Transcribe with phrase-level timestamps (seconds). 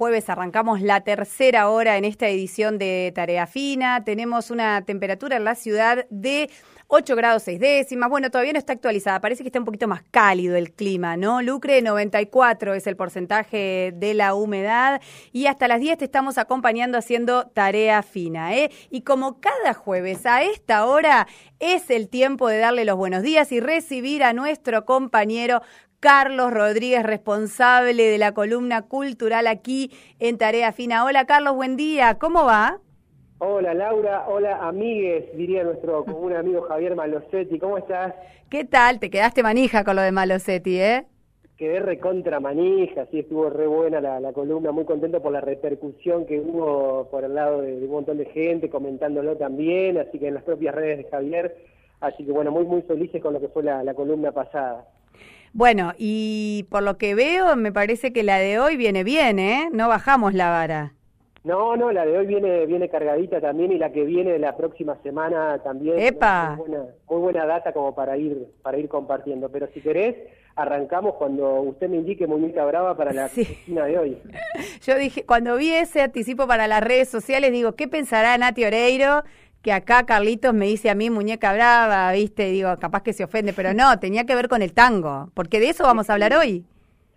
[0.00, 4.02] jueves arrancamos la tercera hora en esta edición de Tarea Fina.
[4.02, 6.48] Tenemos una temperatura en la ciudad de
[6.86, 8.08] 8 grados 6 décimas.
[8.08, 9.20] Bueno, todavía no está actualizada.
[9.20, 11.42] Parece que está un poquito más cálido el clima, ¿no?
[11.42, 15.02] Lucre, 94 es el porcentaje de la humedad.
[15.32, 18.70] Y hasta las 10 te estamos acompañando haciendo tarea fina, ¿eh?
[18.88, 21.28] Y como cada jueves a esta hora
[21.58, 25.60] es el tiempo de darle los buenos días y recibir a nuestro compañero
[26.00, 31.04] Carlos Rodríguez, responsable de la columna cultural aquí en Tarea Fina.
[31.04, 32.16] Hola Carlos, buen día.
[32.18, 32.78] ¿Cómo va?
[33.36, 38.14] Hola Laura, hola amigues, diría nuestro común amigo Javier Malosetti, ¿cómo estás?
[38.50, 38.98] ¿Qué tal?
[38.98, 41.06] Te quedaste manija con lo de Malosetti, ¿eh?
[41.58, 46.40] Quedé recontra manija, sí, estuvo re buena la, columna, muy contento por la repercusión que
[46.40, 50.44] hubo por el lado de, un montón de gente comentándolo también, así que en las
[50.44, 51.56] propias redes de Javier,
[52.00, 54.86] así que bueno, muy muy felices con lo que fue la, la columna pasada.
[55.52, 59.68] Bueno, y por lo que veo, me parece que la de hoy viene bien, ¿eh?
[59.72, 60.92] No bajamos la vara.
[61.42, 64.96] No, no, la de hoy viene viene cargadita también y la que viene la próxima
[65.02, 65.98] semana también.
[65.98, 66.54] ¡Epa!
[66.56, 69.48] Muy buena, muy buena data como para ir para ir compartiendo.
[69.48, 70.16] Pero si querés,
[70.54, 74.18] arrancamos cuando usted me indique muñeca brava para la cocina de hoy.
[74.82, 79.22] Yo dije, cuando vi ese anticipo para las redes sociales, digo, ¿qué pensará Nati Oreiro?
[79.62, 83.52] Que acá Carlitos me dice a mí muñeca brava, viste, digo, capaz que se ofende,
[83.52, 86.64] pero no, tenía que ver con el tango, porque de eso vamos a hablar hoy.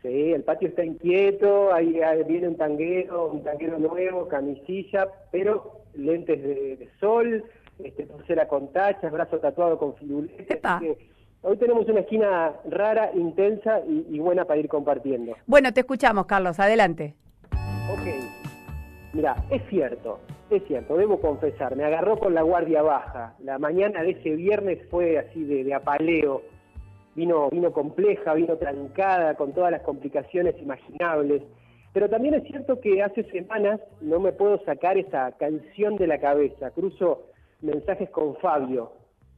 [0.02, 6.44] Sí, el patio está inquieto, ahí, viene un tanguero, un tanguero nuevo, camisilla, pero lentes
[6.44, 7.46] de, sol,
[7.82, 9.96] este, pulsera con tachas, brazo tatuado con.
[11.46, 15.36] Hoy tenemos una esquina rara, intensa y, buena para ir compartiendo.
[15.46, 17.16] Bueno, te escuchamos, Carlos, adelante.
[17.90, 18.08] Ok.
[19.14, 23.36] Mira, es cierto, es cierto, debo confesar, me agarró con la guardia baja.
[23.40, 26.42] La mañana de ese viernes fue así de apaleo
[27.16, 31.44] vino, vino compleja, vino trancada, con todas las complicaciones imaginables.
[31.94, 36.20] Pero también es cierto que hace semanas no me puedo sacar esa canción de la
[36.20, 36.72] cabeza.
[36.72, 37.28] Cruzo
[37.62, 38.94] mensajes con Fabio.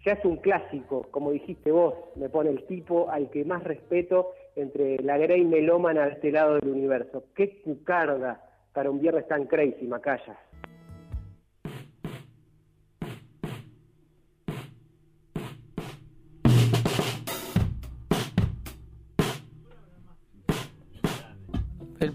[0.06, 4.31] Ya es un clásico, como dijiste vos, me pone el tipo al que más respeto
[4.56, 7.25] entre la Grey melómana de este lado del universo.
[7.35, 8.41] Qué cucarda
[8.72, 10.38] para un viernes tan crazy, Macaya.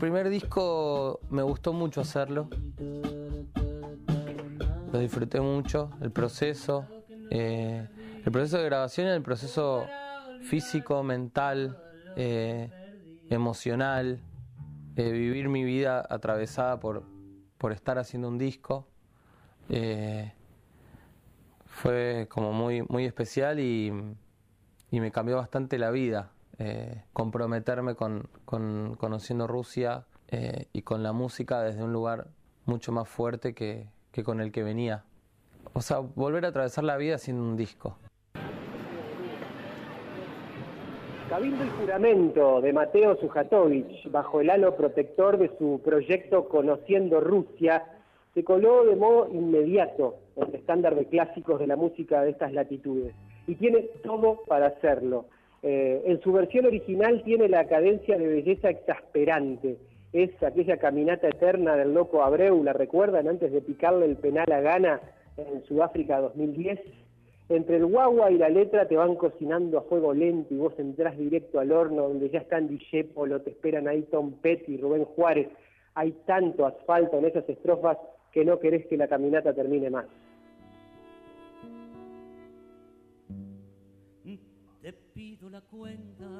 [0.00, 2.48] Primer disco me gustó mucho hacerlo.
[4.92, 6.86] Lo disfruté mucho, el proceso,
[7.30, 7.86] eh,
[8.24, 9.86] el proceso de grabación el proceso
[10.40, 11.78] físico, mental,
[12.16, 12.70] eh,
[13.28, 14.20] emocional,
[14.94, 17.04] de vivir mi vida atravesada por,
[17.58, 18.88] por estar haciendo un disco.
[19.68, 20.32] Eh,
[21.66, 23.92] fue como muy, muy especial y,
[24.90, 26.32] y me cambió bastante la vida.
[26.62, 32.26] Eh, comprometerme con, conociendo Rusia eh, y con la música desde un lugar
[32.66, 33.86] mucho más fuerte que,
[34.22, 35.04] con el que venía.
[35.72, 37.96] O sea, volver a atravesar la vida sin un disco.
[41.30, 47.86] Cabildo y juramento de Mateo Sujatovich, bajo el halo protector de su proyecto Conociendo Rusia,
[48.34, 52.52] se coló de modo inmediato en el estándar de clásicos de la música de estas
[52.52, 53.14] latitudes.
[53.46, 55.24] Y tiene todo para hacerlo.
[55.62, 59.76] Eh, en su versión original tiene la cadencia de belleza exasperante.
[60.12, 63.28] Es aquella caminata eterna del loco Abreu, ¿la recuerdan?
[63.28, 65.00] Antes de picarle el penal a Gana
[65.36, 66.80] en Sudáfrica 2010.
[67.50, 71.18] Entre el guagua y la letra te van cocinando a fuego lento y vos entrás
[71.18, 72.70] directo al horno donde ya están
[73.12, 75.48] Polo, te esperan ahí Tom Petty, Rubén Juárez.
[75.94, 77.98] Hay tanto asfalto en esas estrofas
[78.32, 80.06] que no querés que la caminata termine más.
[85.50, 86.30] La cuenta,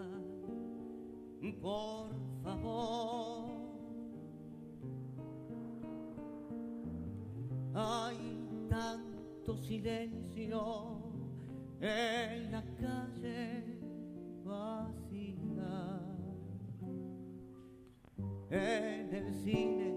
[1.61, 2.11] por
[2.45, 3.51] favor.
[7.75, 11.01] Hay tanto silencio
[11.81, 13.81] en la calle
[14.45, 16.01] vacía,
[18.51, 19.91] en el cine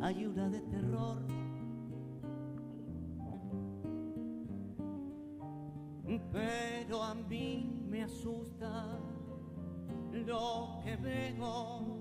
[0.00, 1.41] hay una de terror
[6.32, 8.98] pero a mí me asusta
[10.12, 11.98] lo que veo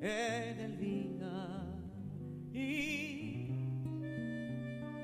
[0.00, 1.66] en el día.
[2.52, 3.48] Y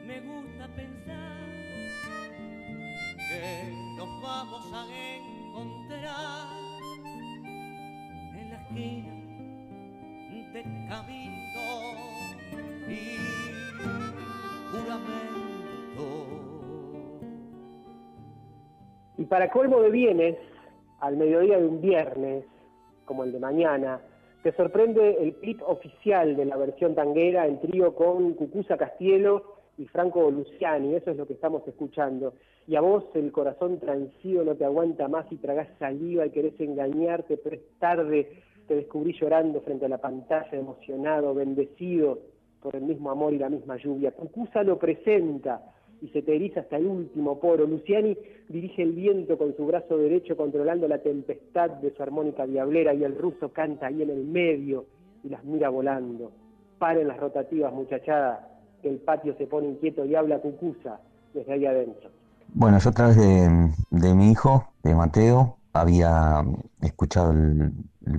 [0.07, 1.37] me gusta pensar
[3.29, 6.49] que nos vamos a encontrar
[8.35, 9.17] en la esquina
[10.53, 11.69] de Cabildo
[12.89, 13.19] y
[14.71, 15.46] juramento
[19.27, 20.37] y para colmo de bienes,
[21.01, 22.45] al mediodía de un viernes,
[23.05, 24.01] como el de mañana,
[24.45, 29.87] Te sorprende el clip oficial de la versión tanguera en trío con Cucusa Castielo y
[29.87, 32.35] Franco Luciani, eso es lo que estamos escuchando.
[32.69, 36.61] Y a vos el corazón transido no te aguanta más y tragás saliva y querés
[36.61, 42.21] engañarte, pero es tarde, te descubrí llorando frente a la pantalla, emocionado, bendecido
[42.63, 44.13] por el mismo amor y la misma lluvia.
[44.13, 45.73] Cucusa lo presenta
[46.03, 47.67] y se te eriza hasta el último poro.
[47.67, 48.17] Luciani
[48.49, 53.05] dirige el viento con su brazo derecho controlando la tempestad de su armónica diablera y
[53.05, 54.87] el ruso canta ahí en el medio
[55.25, 56.33] y las mira volando.
[56.79, 58.57] Paren las rotativas, muchachada
[58.89, 61.01] el patio se pone inquieto y habla cucusa
[61.35, 62.11] desde ahí adentro.
[62.55, 66.43] Bueno, yo a través de, mi hijo, de Mateo, había
[66.81, 67.73] escuchado el,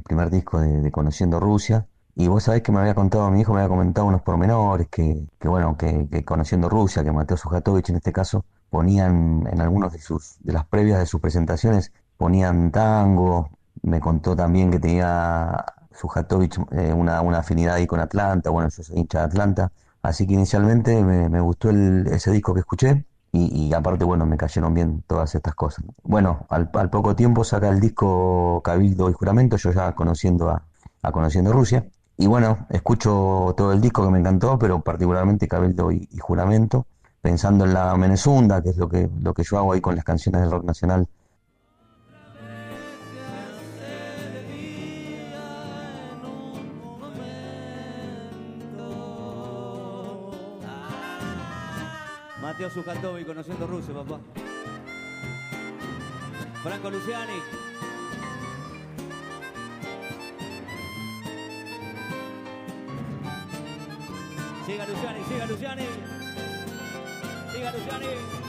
[0.04, 1.86] primer disco de, Conociendo Rusia,
[2.18, 5.26] y vos sabés que me había contado, mi hijo me había comentado unos pormenores, que,
[5.40, 10.00] que bueno, que, Conociendo Rusia, que Mateo Sujatovich en este caso, ponían en algunos de
[10.00, 13.50] sus, de las previas de sus presentaciones, ponían tango,
[13.84, 18.84] me contó también que tenía Sujatovich eh, una, una afinidad ahí con Atlanta, bueno, yo
[18.84, 19.72] soy hincha de Atlanta,
[20.08, 25.04] Así que inicialmente me, gustó ese disco que escuché y, aparte, bueno, me cayeron bien
[25.06, 25.84] todas estas cosas.
[26.02, 30.64] Bueno, al, poco tiempo saca el disco Cabildo y Juramento, yo ya conociendo a,
[31.12, 31.86] Conociendo Rusia.
[32.18, 36.88] Y bueno, escucho todo el disco que me encantó, pero particularmente Cabildo y, Juramento,
[37.22, 40.04] pensando en la Menezunda, que es lo que, lo que yo hago ahí con las
[40.04, 41.08] canciones del rock nacional
[52.86, 54.20] Mateo y conociendo Rusia, papá.
[56.64, 57.87] Franco Luciani.
[64.78, 65.86] Siga Luciani, siga Luciani.
[67.52, 68.47] Siga Luciani.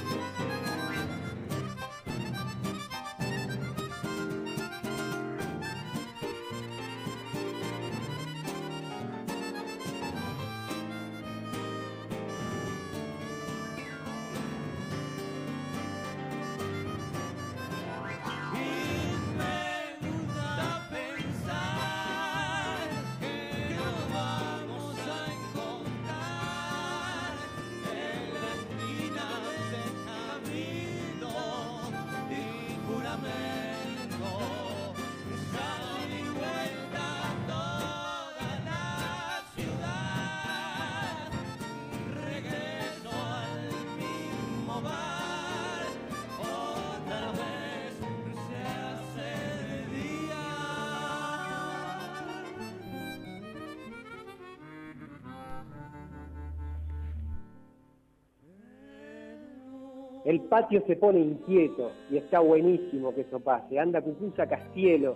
[60.25, 63.79] El patio se pone inquieto y está buenísimo que eso pase.
[63.79, 65.15] Anda Cucusa Castielo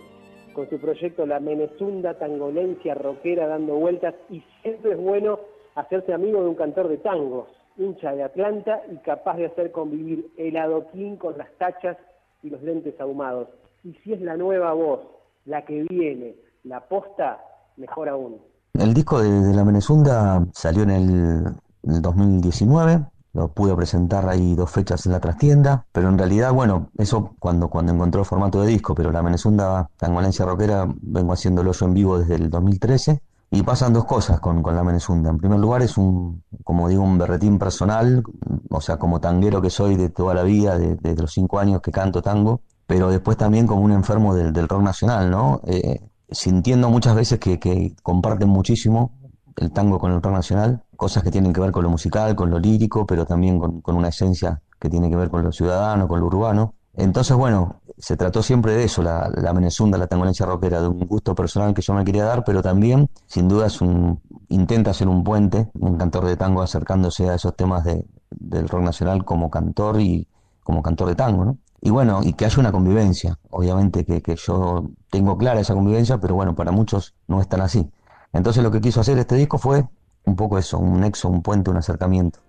[0.55, 5.41] con su proyecto La Menezunda Tangolencia Rockera dando vueltas y siempre es bueno
[5.75, 10.31] hacerse amigo de un cantor de tangos, hincha de Atlanta y capaz de hacer convivir
[10.37, 11.97] el adoquín con las tachas
[12.43, 13.49] y los lentes ahumados.
[13.85, 15.01] Y si es la nueva voz,
[15.47, 17.41] la que viene, la posta,
[17.77, 18.41] mejor aún.
[18.75, 23.01] El disco de, La Menezunda salió en el 2019,
[23.33, 27.69] lo pude presentar ahí dos fechas en la trastienda, pero en realidad, bueno, eso cuando,
[27.69, 31.95] cuando encontró el formato de disco, pero la Menezunda Valencia Rockera vengo haciéndolo yo en
[31.95, 35.31] vivo desde el 2013 y pasan dos cosas con, con la Menezunda.
[35.31, 38.23] En primer lugar es un, como digo, un berretín personal,
[38.71, 41.81] o sea, como tanguero que soy de toda la vida, desde de los cinco años
[41.81, 45.61] que canto tango, pero después también como un enfermo del, del rock nacional, ¿no?
[45.67, 49.13] Eh, sintiendo muchas veces que, que comparten muchísimo
[49.57, 52.51] el tango con el rock nacional, cosas que tienen que ver con lo musical, con
[52.51, 56.21] lo lírico, pero también con, una esencia que tiene que ver con lo ciudadano, con
[56.21, 56.75] lo urbano.
[56.95, 60.99] Entonces, bueno, se trató siempre de eso, la, la Menezunda, la tangolencia rockera, de un
[61.07, 65.09] gusto personal que yo me quería dar, pero también, sin duda, es un, intenta ser
[65.09, 69.51] un puente, un cantor de tango acercándose a esos temas de, del rock nacional como
[69.51, 70.29] cantor y
[70.63, 71.59] como cantor de tango, ¿no?
[71.81, 73.39] Y bueno, y que haya una convivencia.
[73.51, 77.61] Obviamente que, que yo tengo clara esa convivencia, pero bueno, para muchos no es tan
[77.61, 77.91] así.
[78.33, 79.85] Entonces lo que quiso hacer este disco fue
[80.25, 82.41] un poco eso, un nexo, un puente, un acercamiento.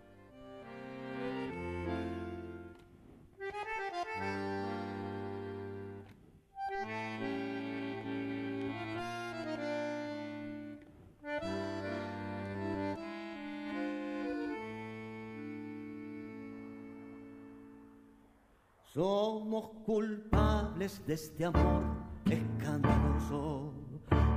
[20.84, 21.82] De este amor
[22.30, 23.72] escandaloso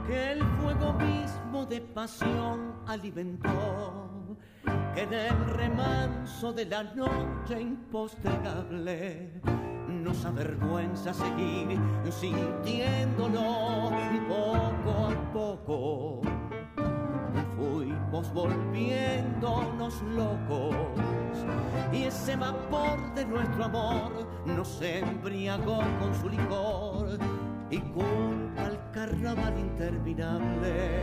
[0.07, 4.37] que el fuego mismo de pasión alimentó,
[4.95, 9.43] que del remanso de la noche impostergable
[9.89, 11.81] nos avergüenza seguir
[12.13, 13.91] sintiéndolo
[14.29, 16.36] poco a poco.
[18.11, 20.75] Volviéndonos locos.
[21.93, 27.19] Y ese vapor de nuestro amor nos embriagó con su licor.
[27.71, 31.03] Y culpa al carnaval interminable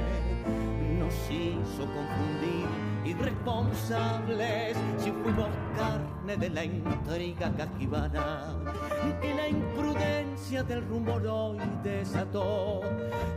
[0.97, 2.52] nos hizo confundir
[3.05, 4.77] irresponsables.
[4.97, 8.55] Si fuimos carne de la intriga cajibana
[9.21, 12.81] que la imprudencia del rumor hoy desató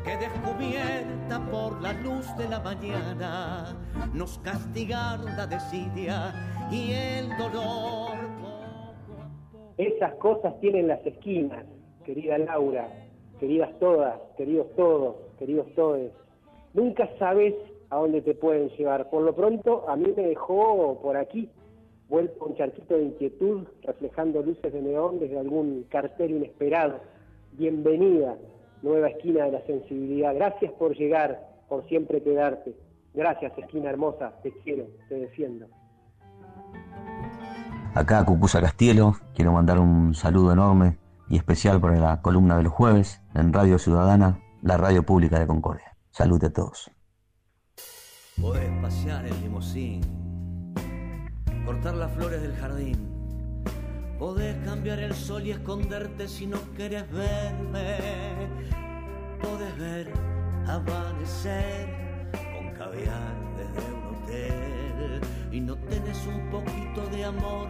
[0.05, 3.77] que descubierta por la luz de la mañana
[4.13, 6.33] nos castigaron la desidia
[6.71, 8.17] y el dolor
[9.77, 11.67] esas cosas tienen las esquinas
[12.05, 12.89] querida Laura.
[13.39, 16.11] Queridas todas queridos todos queridos todos
[16.73, 17.55] nunca sabes
[17.91, 19.09] a dónde te pueden llevar.
[19.11, 21.51] Por lo pronto, a mí me dejó por aquí,
[22.09, 27.01] vuelto un charquito de inquietud, reflejando luces de neón desde algún cartel inesperado.
[27.53, 28.37] Bienvenida,
[28.83, 30.35] nueva esquina de la sensibilidad.
[30.35, 32.75] Gracias por llegar, por siempre quedarte.
[33.15, 35.67] Gracias, esquina hermosa, te quiero, te defiendo.
[37.95, 40.99] Acá, Cucusa Castielo, quiero mandar un saludo enorme
[41.31, 45.47] y especial para la columna de los jueves en Radio Ciudadana, la radio pública de
[45.47, 45.97] Concordia.
[46.11, 46.91] Salud a todos.
[48.87, 50.01] Pasear el limosín,
[51.65, 52.97] cortar las flores del jardín.
[54.17, 57.99] Podés cambiar el sol y esconderte si no quieres verme.
[59.43, 60.13] Podés ver
[60.69, 67.67] amanecer con caviar desde un hotel y no tenés un poquito de amor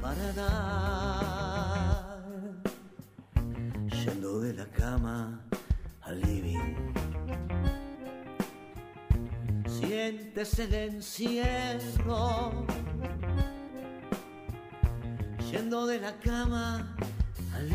[0.00, 2.20] para dar.
[3.88, 5.40] Yendo de la cama
[6.02, 6.75] al living
[10.06, 12.52] sientes el encierro,
[15.50, 16.96] yendo de la cama
[17.54, 17.70] al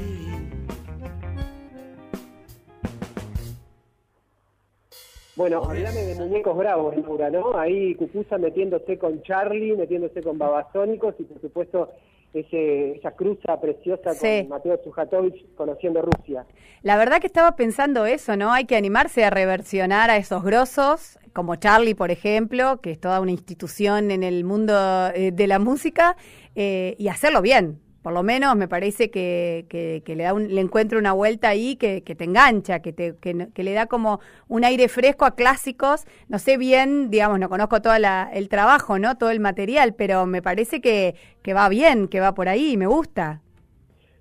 [5.36, 7.58] Bueno, hablame de muñecos bravos, Laura, ¿no?
[7.58, 11.90] Ahí Cucusa metiéndose con Charlie, metiéndose con Babasónicos y por supuesto
[12.34, 16.46] ese, esa cruza preciosa con Mateo Sujatovich conociendo Rusia.
[16.82, 18.52] La verdad que estaba pensando eso, ¿no?
[18.54, 23.20] Hay que animarse a reversionar a esos grosos, como Charlie, por ejemplo, que es toda
[23.20, 24.74] una institución en el mundo
[25.14, 26.16] eh, de la música,
[26.56, 27.80] eh, y hacerlo bien.
[28.02, 31.76] Por lo menos me parece que, que, le, da un, le encuentro una vuelta ahí
[31.76, 36.06] que, que te engancha, que, te, que, le da como un aire fresco a clásicos.
[36.28, 39.18] No sé bien, digamos, no conozco todo el trabajo, ¿no?
[39.18, 42.88] Todo el material, pero me parece que, que va bien, que va por ahí, me
[42.88, 43.42] gusta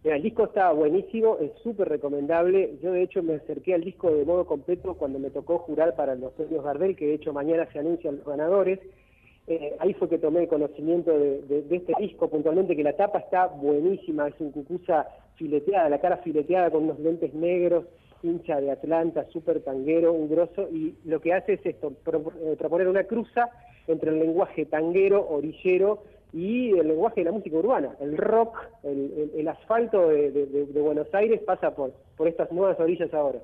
[0.04, 2.78] el disco está buenísimo, es súper recomendable.
[2.82, 6.14] Yo de hecho me acerqué al disco de modo completo cuando me tocó jurar para
[6.14, 8.80] los premios Gardel, que de hecho mañana se anuncian los ganadores.
[9.50, 14.28] Eh, ahí fue que tomé conocimiento de, este disco puntualmente, que la tapa está buenísima,
[14.28, 17.84] es un cucusa fileteada, la cara fileteada con unos lentes negros,
[18.22, 22.86] hincha de Atlanta, súper tanguero, un grosso, y lo que hace es esto, eh, proponer
[22.86, 23.50] una cruza
[23.88, 27.96] entre el lenguaje tanguero, orillero, y el lenguaje de la música urbana.
[27.98, 31.92] El rock, el, asfalto de, Buenos Aires pasa por,
[32.24, 33.40] estas nuevas orillas ahora.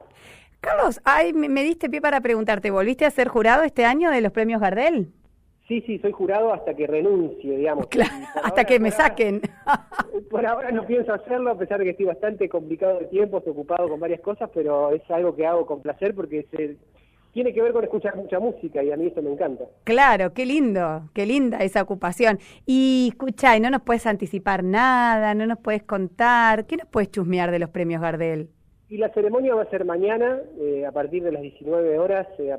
[0.60, 4.30] Carlos, ay, me, diste pie para preguntarte, ¿volviste a ser jurado este año de los
[4.30, 5.08] premios Gardel?
[5.68, 7.88] Sí, sí, soy jurado hasta que renuncie, digamos.
[8.42, 9.40] hasta que me saquen.
[10.30, 13.52] por ahora no pienso hacerlo, a pesar de que estoy bastante complicado de tiempo, estoy
[13.52, 16.76] ocupado con varias cosas, pero es algo que hago con placer porque se,
[17.36, 19.64] tiene que ver con escuchar mucha música y a mí eso me encanta.
[19.84, 22.38] Claro, qué lindo, qué linda esa ocupación.
[22.64, 27.10] Y escucha, y no nos puedes anticipar nada, no nos puedes contar, ¿qué nos puedes
[27.10, 28.48] chusmear de los premios Gardel?
[28.88, 32.54] Y la ceremonia va a ser mañana, eh, a partir de las 19 horas, eh,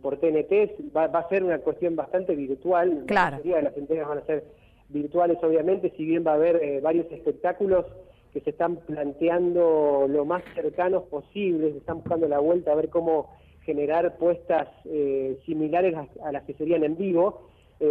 [0.00, 0.92] por TNT.
[0.96, 3.04] Va, a ser una cuestión bastante virtual.
[3.06, 3.32] Claro.
[3.32, 4.44] La mayoría de las entregas van a ser
[4.88, 7.84] virtuales, obviamente, si bien va a haber eh, varios espectáculos
[8.32, 13.28] que se están planteando lo más cercanos posibles, están buscando la vuelta a ver cómo
[13.60, 17.48] generar puestas eh, similares a, las que serían en vivo.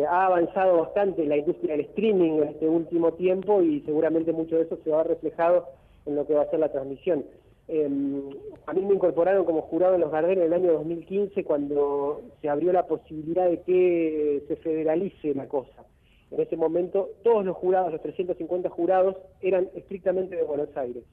[0.10, 4.62] Ha avanzado bastante la industria del streaming en este último tiempo y seguramente mucho de
[4.62, 5.66] eso se va a reflejado
[6.06, 7.26] en lo que va a ser la transmisión.
[7.74, 8.30] Em,
[8.66, 12.50] a mí me incorporaron como jurado en los Gardel en el año 2015 cuando se
[12.50, 15.86] abrió la posibilidad de que se federalice la cosa.
[16.32, 21.06] En ese momento todos los jurados, los 350 jurados, eran estrictamente de Buenos Aires.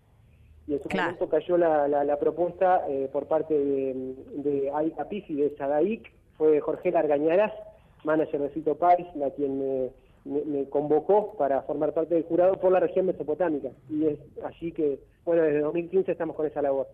[0.66, 5.56] Y en su momento cayó la, la, propuesta eh, por parte de, de y de
[5.56, 7.52] Sadaic, fue Jorge Largañaras,
[8.02, 9.92] manager de Cito Pais, la quien
[10.24, 13.68] me, convocó para formar parte del jurado por la región mesopotámica.
[13.88, 16.86] Y es allí que, bueno, desde 2015 estamos con esa labor.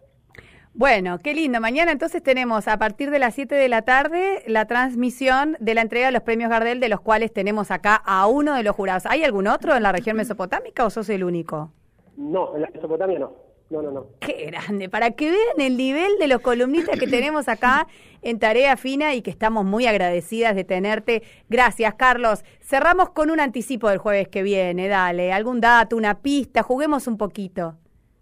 [0.76, 1.61] Bueno, qué lindo.
[1.61, 5.83] Mañana entonces tenemos a partir de las 7 de la tarde la transmisión de la
[5.83, 9.07] entrega de los premios Gardel, de los cuales tenemos acá a uno de los jurados.
[9.07, 11.71] ¿Hay algún otro en la región mesopotámica o sos el único?
[12.16, 13.33] No, en la Mesopotamia no.
[13.75, 14.07] No, no, no.
[14.21, 17.88] Qué grande, para que vean el nivel de los columnistas que tenemos acá
[18.23, 21.25] en Tarea Fina y que estamos muy agradecidas de tenerte.
[21.49, 22.45] Gracias, Carlos.
[22.61, 27.19] Cerramos con un anticipo del jueves que viene, dale, algún dato, una pista, juguemos un
[27.19, 27.75] poquito.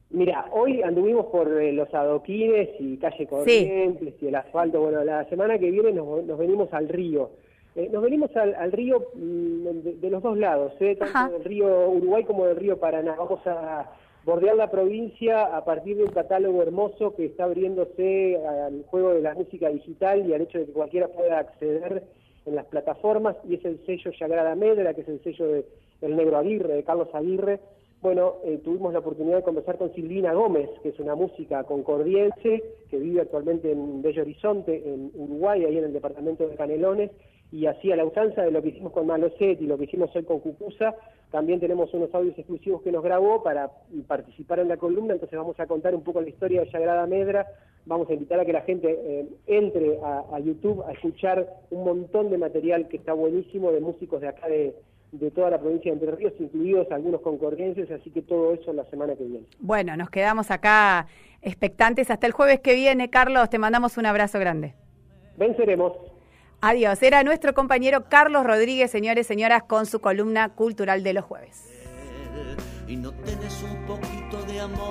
[0.09, 4.81] Mira, hoy anduvimos por eh, los adoquines y calle Corrientes y el asfalto.
[4.81, 7.29] Bueno, la semana que viene nos, venimos al río.
[7.77, 10.97] Eh, nos venimos al, río mm, de, los dos lados, ¿eh?
[10.97, 13.17] tanto del río Uruguay como del río Paraná.
[13.19, 13.91] Vamos a
[14.25, 19.23] bordear la provincia a partir de un catálogo hermoso que está abriéndose al juego de
[19.23, 22.05] la música digital y al hecho de que cualquiera pueda acceder
[22.45, 25.65] en las plataformas, y es el sello Yagrada Medra, que es el sello de
[26.01, 27.61] El Negro Aguirre, de Carlos Aguirre.
[28.01, 32.65] Bueno, eh, tuvimos la oportunidad de conversar con Silvina Gómez, que es una música concordiense,
[32.91, 37.13] que vive actualmente en Bello Horizonte, en Uruguay, ahí en el departamento de Canelones,
[37.53, 40.11] y así a la usanza de lo que hicimos con Maloset y lo que hicimos
[40.17, 40.97] hoy con Cucusa,
[41.31, 43.71] también tenemos unos audios exclusivos que nos grabó para
[44.07, 47.47] participar en la columna, entonces vamos a contar un poco la historia de Sagrada Medra,
[47.85, 52.31] vamos a invitar a que la gente eh, entre a, YouTube a escuchar un montón
[52.31, 54.75] de material que está buenísimo de músicos de acá de,
[55.13, 58.85] de toda la provincia de Entre Ríos, incluidos algunos concordienses, así que todo eso la
[58.87, 59.45] semana que viene.
[59.61, 61.07] Bueno, nos quedamos acá
[61.43, 63.11] expectantes hasta el jueves que viene.
[63.11, 64.75] Carlos, te mandamos un abrazo grande.
[65.37, 66.12] Venceremos.
[66.65, 67.03] Adiós.
[67.03, 71.65] Era nuestro compañero Carlos Rodríguez, señores, señoras, con su columna cultural de los jueves.
[72.87, 74.83] Y no un poquito de amor.